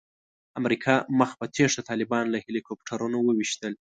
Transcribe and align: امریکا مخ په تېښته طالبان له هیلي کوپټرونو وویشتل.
امریکا 0.59 0.93
مخ 1.19 1.29
په 1.39 1.45
تېښته 1.55 1.81
طالبان 1.89 2.25
له 2.33 2.37
هیلي 2.43 2.61
کوپټرونو 2.67 3.17
وویشتل. 3.21 3.73